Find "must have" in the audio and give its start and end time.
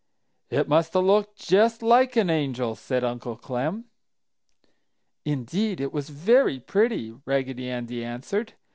0.67-1.03